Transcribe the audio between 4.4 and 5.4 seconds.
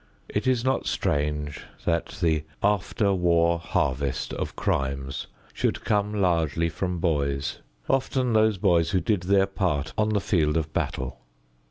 crimes